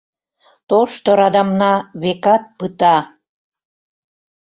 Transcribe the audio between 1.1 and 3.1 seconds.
радамна, векат, пыта...